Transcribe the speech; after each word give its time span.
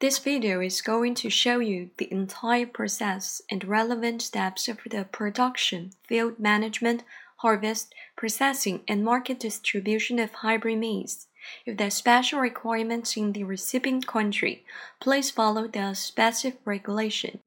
This 0.00 0.18
video 0.18 0.62
is 0.62 0.80
going 0.80 1.14
to 1.16 1.28
show 1.28 1.58
you 1.58 1.90
the 1.98 2.10
entire 2.10 2.64
process 2.64 3.42
and 3.50 3.62
relevant 3.62 4.22
steps 4.22 4.66
of 4.66 4.78
the 4.88 5.04
production, 5.04 5.90
field 6.08 6.38
management, 6.38 7.02
harvest, 7.36 7.94
processing, 8.16 8.80
and 8.88 9.04
market 9.04 9.38
distribution 9.38 10.18
of 10.18 10.32
hybrid 10.32 10.78
maize. 10.78 11.26
If 11.66 11.76
there 11.76 11.88
are 11.88 11.90
special 11.90 12.40
requirements 12.40 13.14
in 13.14 13.34
the 13.34 13.44
recipient 13.44 14.06
country, 14.06 14.64
please 15.00 15.30
follow 15.30 15.68
the 15.68 15.92
specific 15.92 16.60
regulation. 16.64 17.40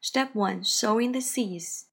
Step 0.00 0.34
1 0.34 0.64
Sowing 0.64 1.12
the 1.12 1.20
seeds. 1.20 1.86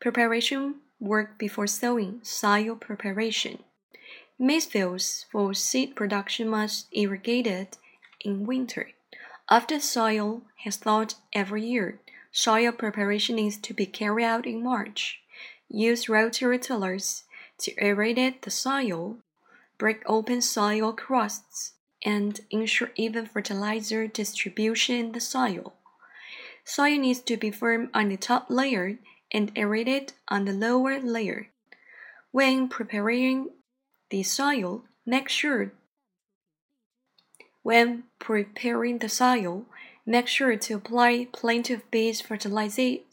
Preparation 0.00 0.76
work 1.00 1.40
before 1.40 1.66
sowing, 1.66 2.20
soil 2.22 2.76
preparation. 2.76 3.64
Maize 4.38 4.66
fields 4.66 5.26
for 5.32 5.54
seed 5.54 5.96
production 5.96 6.48
must 6.48 6.86
irrigated 6.92 7.76
in 8.24 8.46
winter. 8.46 8.90
After 9.50 9.80
soil 9.80 10.42
has 10.64 10.76
thawed 10.76 11.14
every 11.32 11.64
year, 11.64 12.00
soil 12.30 12.72
preparation 12.72 13.36
needs 13.36 13.56
to 13.58 13.74
be 13.74 13.86
carried 13.86 14.24
out 14.24 14.46
in 14.46 14.62
March. 14.62 15.20
Use 15.68 16.08
rotary 16.08 16.58
tillers 16.58 17.24
to 17.58 17.74
aerate 17.74 18.42
the 18.42 18.50
soil, 18.50 19.16
break 19.78 20.02
open 20.06 20.40
soil 20.40 20.92
crusts, 20.92 21.72
and 22.04 22.40
ensure 22.50 22.90
even 22.96 23.26
fertilizer 23.26 24.06
distribution 24.06 24.96
in 24.96 25.12
the 25.12 25.20
soil. 25.20 25.74
Soil 26.64 26.98
needs 26.98 27.20
to 27.20 27.36
be 27.36 27.50
firm 27.50 27.90
on 27.92 28.08
the 28.08 28.16
top 28.16 28.46
layer 28.48 28.98
and 29.32 29.52
aerated 29.56 30.12
on 30.28 30.44
the 30.44 30.52
lower 30.52 31.00
layer. 31.00 31.48
When 32.30 32.68
preparing 32.68 33.50
the 34.10 34.22
soil, 34.22 34.84
make 35.04 35.28
sure 35.28 35.72
when 37.70 38.02
preparing 38.18 38.98
the 38.98 39.08
soil, 39.08 39.64
make 40.04 40.26
sure 40.26 40.56
to 40.56 40.74
apply 40.74 41.28
plenty 41.30 41.72
of 41.72 41.88
base 41.92 42.20
fertilizers. 42.20 43.04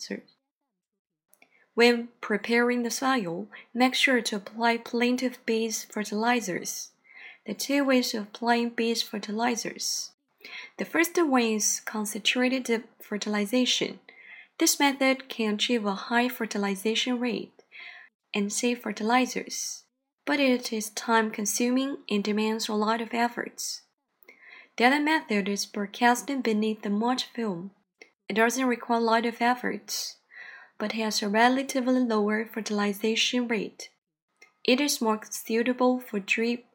When 1.75 2.08
preparing 2.22 2.81
the 2.81 2.89
soil, 2.89 3.50
make 3.72 3.94
sure 3.94 4.19
to 4.19 4.38
apply 4.38 4.78
plenty 4.78 5.28
of 5.28 5.45
base 5.45 5.85
fertilizers. 5.85 6.89
The 7.45 7.53
two 7.53 7.83
ways 7.83 8.16
of 8.16 8.23
applying 8.23 8.72
base 8.72 9.03
fertilizers. 9.03 10.13
The 10.80 10.85
first 10.85 11.16
one 11.23 11.44
is 11.44 11.80
concentrated 11.85 12.83
fertilization. 13.00 14.00
This 14.58 14.80
method 14.80 15.30
can 15.30 15.53
achieve 15.53 15.85
a 15.85 16.08
high 16.09 16.30
fertilization 16.30 17.19
rate 17.19 17.61
and 18.33 18.52
save 18.52 18.80
fertilizers, 18.80 19.83
but 20.25 20.39
it 20.39 20.73
is 20.73 20.89
time 20.89 21.30
consuming 21.30 21.97
and 22.09 22.23
demands 22.23 22.67
a 22.67 22.73
lot 22.73 23.02
of 23.02 23.13
efforts. 23.13 23.83
The 24.78 24.86
other 24.86 25.00
method 25.00 25.50
is 25.50 25.66
broadcasting 25.66 26.42
beneath 26.42 26.83
the 26.83 26.92
mulch 26.92 27.23
film. 27.25 27.72
It 28.30 28.33
doesn't 28.33 28.67
require 28.67 29.00
a 29.00 29.03
lot 29.03 29.25
of 29.25 29.42
efforts, 29.42 30.17
but 30.78 30.92
has 30.92 31.23
a 31.23 31.30
relatively 31.30 32.00
lower 32.00 32.45
fertilization 32.45 33.47
rate. 33.47 33.89
It 34.64 34.80
is 34.80 35.02
more 35.02 35.19
suitable 35.31 36.00
for 36.00 36.19
drip 36.19 36.66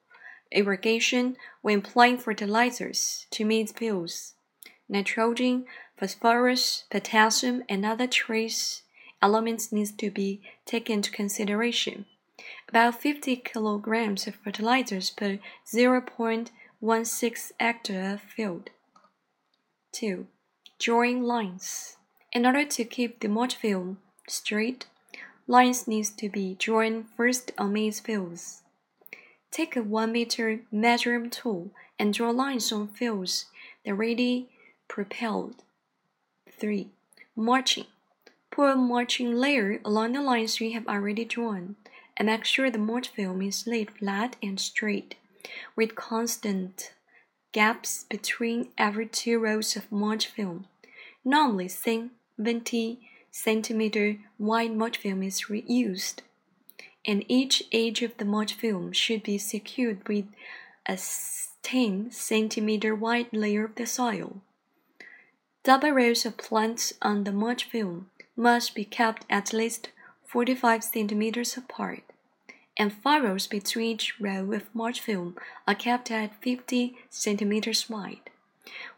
irrigation 0.50 1.36
when 1.61 1.78
applying 1.78 2.19
fertilizers 2.19 3.27
to 3.31 3.44
maize 3.44 3.70
fields. 3.70 4.34
Nitrogen, 4.89 5.64
phosphorus, 5.97 6.84
potassium, 6.91 7.62
and 7.69 7.87
other 7.87 8.09
trace 8.09 8.83
elements 9.22 9.70
need 9.70 9.97
to 9.98 10.11
be 10.11 10.42
taken 10.66 10.94
into 10.97 11.12
consideration. 11.12 12.06
About 12.69 13.00
50 13.00 13.37
kilograms 13.37 14.27
of 14.27 14.34
fertilizers 14.34 15.11
per 15.11 15.39
0.5 15.72 16.48
one 16.83 17.05
six 17.05 17.52
hectare 17.61 18.19
field. 18.19 18.70
2. 19.92 20.27
Drawing 20.80 21.22
lines. 21.22 21.97
In 22.33 22.44
order 22.44 22.64
to 22.64 22.84
keep 22.84 23.20
the 23.20 23.28
mulch 23.28 23.55
film 23.55 23.98
straight, 24.27 24.86
lines 25.47 25.87
need 25.87 26.06
to 26.16 26.28
be 26.28 26.56
drawn 26.59 27.04
first 27.16 27.53
on 27.56 27.75
maize 27.75 28.00
fields. 28.00 28.62
Take 29.53 29.76
a 29.76 29.82
1 29.82 30.10
meter 30.10 30.62
measuring 30.72 31.31
tool 31.31 31.70
and 32.00 32.12
draw 32.12 32.31
lines 32.31 32.72
on 32.72 32.88
fields 32.88 33.44
that 33.84 33.93
already 33.93 34.49
propelled. 34.88 35.62
3. 36.50 36.88
Mulching. 37.37 37.87
Put 38.50 38.72
a 38.72 38.75
mulching 38.75 39.37
layer 39.37 39.81
along 39.84 40.14
the 40.14 40.20
lines 40.20 40.60
you 40.60 40.72
have 40.72 40.88
already 40.88 41.25
drawn 41.25 41.76
and 42.16 42.26
make 42.26 42.44
sure 42.44 42.72
the 42.72 42.78
mulch 42.78 43.06
film 43.06 43.41
is 43.41 43.69
laid 43.69 43.93
flat 43.93 44.34
and 44.43 44.59
straight 44.59 45.14
with 45.76 45.94
constant 45.94 46.92
gaps 47.53 48.04
between 48.08 48.69
every 48.78 49.06
two 49.06 49.38
rows 49.38 49.76
of 49.76 49.91
mulch 49.92 50.26
film. 50.26 50.66
Normally, 51.25 51.69
thin 51.69 52.10
20 52.41 52.98
centimeter 53.30 54.19
wide 54.38 54.75
mulch 54.75 54.98
film 54.98 55.22
is 55.22 55.47
reused, 55.48 56.20
and 57.04 57.25
each 57.28 57.62
edge 57.72 58.02
of 58.02 58.16
the 58.16 58.25
mulch 58.25 58.54
film 58.54 58.92
should 58.92 59.22
be 59.22 59.38
secured 59.38 60.06
with 60.08 60.26
a 60.86 60.98
10 61.62 62.10
centimeter 62.10 62.94
wide 62.94 63.32
layer 63.32 63.64
of 63.64 63.75
the 63.76 63.86
soil. 63.86 64.41
Double 65.64 65.92
rows 65.92 66.26
of 66.26 66.36
plants 66.36 66.92
on 67.00 67.25
the 67.25 67.32
mulch 67.32 67.64
film 67.64 68.10
must 68.36 68.75
be 68.75 68.84
kept 68.84 69.25
at 69.31 69.52
least 69.52 69.91
45 70.26 70.82
centimeters 70.82 71.56
apart 71.56 72.02
and 72.82 72.93
furrows 72.93 73.47
between 73.47 73.93
each 73.93 74.20
row 74.20 74.50
of 74.50 74.75
mulch 74.75 75.00
film 75.00 75.37
are 75.69 75.75
kept 75.75 76.10
at 76.10 76.43
50 76.43 76.97
centimeters 77.09 77.88
wide. 77.88 78.28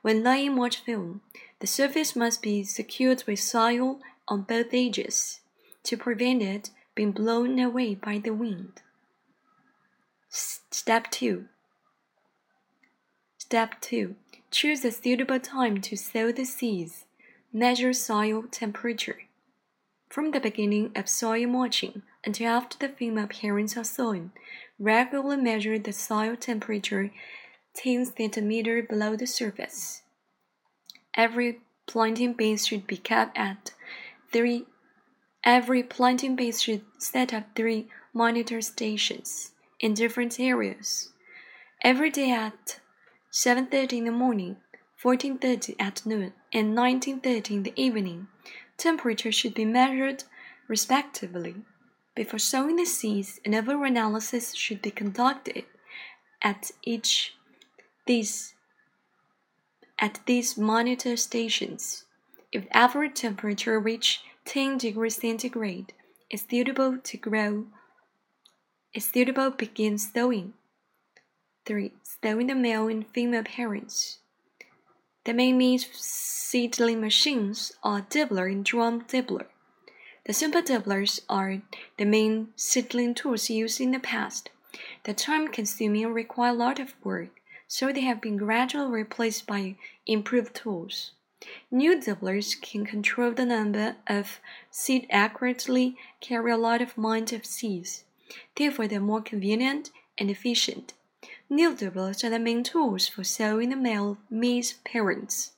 When 0.01 0.25
laying 0.25 0.55
mulch 0.55 0.79
film, 0.79 1.21
the 1.59 1.67
surface 1.67 2.17
must 2.17 2.41
be 2.41 2.65
secured 2.65 3.25
with 3.27 3.41
soil 3.41 4.01
on 4.27 4.41
both 4.41 4.73
edges 4.73 5.41
to 5.83 5.99
prevent 5.99 6.41
it 6.41 6.71
being 6.95 7.13
blown 7.13 7.59
away 7.59 7.95
by 7.95 8.17
the 8.17 8.33
wind. 8.33 8.81
Step 10.31 11.11
2 11.11 11.45
Step 13.37 13.79
2 13.83 14.15
Choose 14.51 14.83
a 14.87 14.93
suitable 14.93 15.41
time 15.41 15.83
to 15.83 15.95
sow 15.95 16.33
the 16.33 16.47
seeds. 16.47 17.05
Measure 17.53 17.93
soil 17.93 18.45
temperature. 18.51 19.25
From 20.09 20.31
the 20.31 20.41
beginning 20.41 20.91
of 20.97 21.07
soil 21.07 21.47
mulching 21.47 22.01
until 22.25 22.49
after 22.49 22.79
the 22.79 22.93
film 22.93 23.19
appearance 23.19 23.77
of 23.77 23.87
soil, 23.87 24.31
regularly 24.79 25.37
measure 25.37 25.79
the 25.79 25.93
soil 25.93 26.37
temperature 26.37 27.11
10 27.75 28.07
cm 28.07 28.89
below 28.89 29.17
the 29.17 29.27
surface. 29.27 30.03
Every 31.17 31.61
planting 31.87 32.33
base 32.33 32.67
should 32.67 32.87
be 32.87 32.97
kept 32.97 33.37
at 33.37 33.73
3 34.33 34.67
Every 35.45 35.83
planting 35.83 36.37
base 36.37 36.63
should 36.63 36.87
set 36.97 37.35
up 37.35 37.55
three 37.55 37.89
monitor 38.15 38.63
stations 38.63 39.53
in 39.79 39.93
different 39.93 40.41
areas. 40.41 41.13
Every 41.83 42.09
day 42.09 42.31
at 42.31 42.81
7:30 43.31 43.99
in 43.99 44.05
the 44.07 44.11
morning, 44.11 44.57
14:30 44.97 45.77
at 45.79 46.07
noon, 46.07 46.33
and 46.51 46.75
19:30 46.75 47.57
in 47.57 47.63
the 47.63 47.75
evening. 47.77 48.29
Temperature 48.79 49.31
should 49.31 49.53
be 49.53 49.67
measured 49.67 50.25
respectively. 50.67 51.57
Before 52.15 52.39
sowing 52.39 52.77
the 52.77 52.85
seeds, 52.85 53.41
another 53.45 53.85
analysis 53.85 54.55
should 54.55 54.81
be 54.81 54.91
conducted 54.93 55.65
at 56.43 56.71
each 56.83 57.35
these 58.07 58.55
at 59.99 60.21
these 60.27 60.57
monitor 60.57 61.17
stations. 61.17 62.05
If 62.53 62.67
average 62.73 63.15
temperature 63.15 63.81
reach 63.81 64.23
10 64.45 64.79
degrees 64.79 65.17
centigrade, 65.17 65.93
it's 66.31 66.45
suitable 66.49 66.99
to 66.99 67.17
grow. 67.17 67.67
It's 68.93 69.07
suitable 69.07 69.51
begin 69.51 69.99
sowing. 69.99 70.53
3. 71.67 71.93
Sowing 72.23 72.47
the 72.47 72.55
male 72.55 72.87
and 72.89 73.07
female 73.09 73.43
parents. 73.43 74.19
The 75.25 75.33
main 75.33 75.57
means 75.59 75.87
seedling 75.93 77.01
machines 77.01 77.73
are 77.83 78.03
dibbler 78.03 78.51
and 78.53 78.65
drum 78.65 79.03
dibbler. 79.03 79.47
The 80.27 80.33
simple 80.33 80.63
dibblers 80.63 81.21
are 81.29 81.61
the 81.99 82.07
main 82.07 82.49
seedling 82.57 83.15
tools 83.15 83.51
used 83.51 83.81
in 83.81 83.91
the 83.91 83.99
past. 83.99 84.49
The 85.03 85.13
time 85.13 85.49
consuming 85.49 86.13
require 86.13 86.51
a 86.51 86.55
lot 86.55 86.79
of 86.79 86.95
work, 87.05 87.41
so 87.69 87.93
they 87.93 88.01
have 88.01 88.23
been 88.23 88.39
gradually 88.39 88.91
replaced 88.91 89.47
by 89.47 89.77
improved 90.07 90.55
tools. 90.55 91.13
New 91.71 92.01
dibblers 92.01 92.59
can 92.59 92.87
control 92.87 93.33
the 93.33 93.45
number 93.45 93.97
of 94.07 94.41
seed 94.71 95.07
accurately, 95.11 95.99
carry 96.21 96.53
a 96.53 96.57
lot 96.57 96.81
of 96.81 96.97
amount 96.97 97.33
of 97.33 97.45
seeds. 97.45 98.05
Therefore, 98.57 98.89
they 98.89 98.97
are 98.97 99.01
more 99.01 99.21
convenient 99.21 99.91
and 100.17 100.31
efficient. 100.31 100.95
New 101.51 101.75
dibblers 101.75 102.25
are 102.25 102.31
the 102.31 102.39
main 102.39 102.63
tools 102.63 103.07
for 103.07 103.25
sowing 103.25 103.69
the 103.69 103.77
male 103.77 104.17
maize 104.31 104.75
parents. 104.85 105.53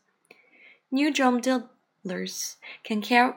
New 0.91 1.13
drum 1.13 1.41
dibblers 1.41 2.57
can 2.83 3.01
carry 3.01 3.35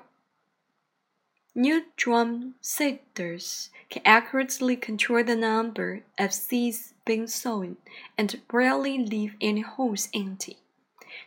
New 1.60 1.84
drum 1.98 2.56
seeders 2.62 3.70
can 3.90 4.02
accurately 4.06 4.78
control 4.78 5.26
the 5.26 5.36
number 5.36 6.04
of 6.18 6.34
seeds 6.34 6.94
being 7.04 7.28
sown 7.28 7.76
and 8.18 8.40
rarely 8.50 8.98
leave 8.98 9.36
any 9.42 9.60
holes 9.60 10.08
empty. 10.16 10.56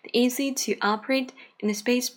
The 0.02 0.18
easy 0.18 0.50
to 0.54 0.78
operate 0.80 1.34
in 1.60 1.68
the 1.68 1.74
space 1.74 2.16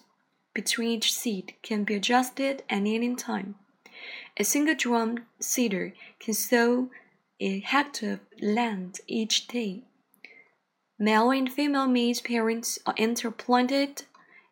between 0.53 0.91
each 0.91 1.13
seed 1.13 1.55
can 1.61 1.83
be 1.83 1.95
adjusted 1.95 2.63
at 2.69 2.85
any 2.85 3.15
time. 3.15 3.55
A 4.37 4.45
single 4.45 4.75
drum 4.75 5.25
seeder 5.41 5.93
can 6.17 6.35
sow 6.35 6.89
a 7.41 7.59
hectare 7.59 8.13
of 8.13 8.19
land 8.41 9.01
each 9.07 9.45
day. 9.49 9.83
Male 10.97 11.31
and 11.31 11.51
female 11.51 11.87
maize 11.87 12.21
parents 12.21 12.79
are 12.85 12.95
interplanted 12.95 14.03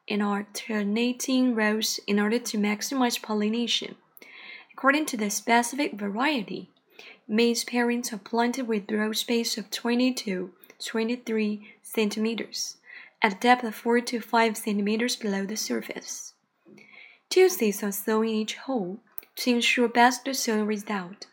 in 0.08 0.22
alternating 0.22 1.56
rows 1.56 2.00
in 2.08 2.20
order 2.20 2.40
to 2.40 2.58
maximize 2.58 3.22
pollination. 3.22 3.96
According 4.74 5.06
to 5.08 5.18
the 5.18 5.30
specific 5.30 5.94
variety, 5.94 6.70
maize 7.28 7.64
parents 7.64 8.12
are 8.12 8.18
planted 8.18 8.68
with 8.68 8.92
row 8.92 9.14
space 9.14 9.58
of 9.58 9.72
20 9.72 10.14
to 10.14 10.52
23 10.84 11.76
centimeters 11.82 12.78
at 13.22 13.34
a 13.34 13.40
depth 13.40 13.64
of 13.64 13.76
4 13.76 14.02
to 14.02 14.20
5 14.20 14.58
centimeters 14.58 15.16
below 15.16 15.46
the 15.46 15.56
surface. 15.56 16.34
Two 17.30 17.48
seeds 17.50 17.82
are 17.82 17.92
sown 17.92 18.26
in 18.26 18.36
each 18.36 18.56
hole 18.56 19.00
to 19.38 19.52
ensure 19.52 19.88
best 19.88 20.28
sowing 20.36 20.66
result. 20.66 21.28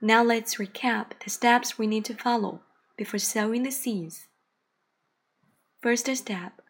Now 0.00 0.22
let's 0.22 0.56
recap 0.56 1.12
the 1.22 1.30
steps 1.30 1.78
we 1.78 1.86
need 1.86 2.04
to 2.06 2.14
follow 2.14 2.62
before 2.96 3.18
sowing 3.18 3.62
the 3.62 3.70
seeds. 3.70 4.26
First 5.82 6.06
step 6.16 6.60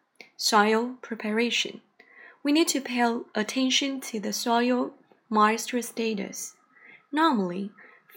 soil 0.41 0.95
preparation. 1.01 1.81
We 2.43 2.53
need 2.53 2.69
to 2.69 2.79
pay 2.79 3.19
attention 3.35 3.99
to 4.01 4.21
the 4.21 4.31
soil 4.31 4.93
moisture 5.29 5.81
status. 5.81 6.55
Normally, 7.11 7.71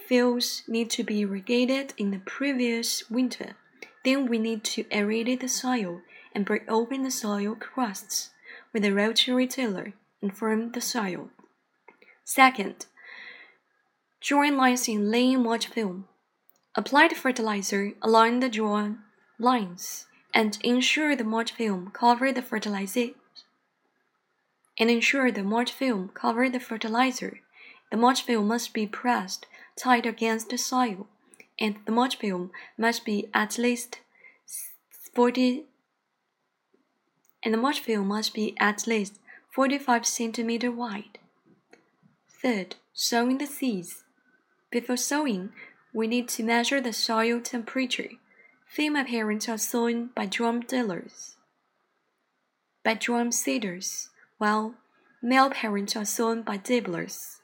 fields 0.07 0.63
need 0.69 0.89
to 0.91 1.03
be 1.03 1.23
irrigated 1.23 1.95
in 1.99 2.13
the 2.13 2.21
previous 2.21 3.11
winter. 3.11 3.57
Then 4.05 4.27
we 4.27 4.39
need 4.39 4.63
to 4.65 4.85
aerate 4.85 5.41
the 5.41 5.49
soil 5.49 6.03
and 6.33 6.47
break 6.47 6.63
open 6.71 7.03
the 7.03 7.11
soil 7.11 7.57
crusts 7.57 8.31
with 8.73 8.85
a 8.85 8.95
rotary 8.95 9.49
tiller 9.49 9.93
and 10.23 10.33
firm 10.33 10.71
the 10.71 10.81
soil. 10.81 11.31
Second, 12.25 12.87
join 14.21 14.57
lines 14.57 14.87
in 14.87 15.11
laying 15.11 15.43
mulch 15.43 15.67
film. 15.67 16.07
Apply 16.77 17.09
the 17.09 17.17
fertilizer 17.17 17.95
along 18.01 18.39
the 18.39 18.49
drawn 18.49 19.01
lines 19.41 20.07
and 20.35 20.59
ensure 20.63 21.15
the 21.15 21.25
mulch 21.25 21.53
film 21.53 21.91
cover 21.93 22.33
the 22.33 22.43
fertilizer 22.43 23.11
and 24.79 24.91
ensure 24.91 25.31
the 25.31 25.43
mulch 25.43 25.73
film 25.73 26.11
cover 26.15 26.49
the 26.49 26.61
fertilizer. 26.61 27.41
The 27.91 27.97
mulch 27.97 28.23
film 28.23 28.49
must 28.49 28.73
be 28.73 28.87
pressed 28.87 29.47
tight 29.77 30.07
against 30.07 30.49
the 30.49 30.59
soil, 30.59 31.07
and 31.59 31.77
the 31.85 31.93
mulch 31.93 32.17
film 32.17 32.51
must 32.79 33.05
be 33.05 33.29
at 33.35 33.59
least 33.59 34.01
40 35.15 35.65
and 37.43 37.53
the 37.53 37.59
mulch 37.59 37.81
film 37.81 38.09
must 38.09 38.35
be 38.35 38.55
at 38.59 38.87
least 38.87 39.19
45 39.51 40.07
centimeter 40.07 40.71
wide. 40.71 41.19
Third, 42.43 42.77
sowing 42.93 43.39
the 43.39 43.47
seeds. 43.47 44.05
Before 44.71 44.97
sowing, 44.97 45.53
we 45.93 46.07
need 46.07 46.29
to 46.31 46.43
measure 46.43 46.81
the 46.81 46.93
soil 46.93 47.41
temperature. 47.41 48.11
Female 48.73 49.05
parents 49.05 49.51
are 49.51 49.59
sown 49.59 50.09
by 50.15 50.25
drum 50.25 50.63
tillers, 50.63 51.37
by 52.83 52.95
drum 52.95 53.31
seeders, 53.31 54.09
while 54.39 54.77
male 55.23 55.51
parents 55.51 55.95
are 55.95 56.07
sown 56.07 56.41
by 56.41 56.57
dibblers. 56.57 57.42